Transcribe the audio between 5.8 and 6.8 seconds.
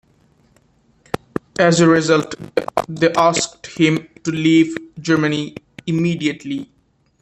immediately.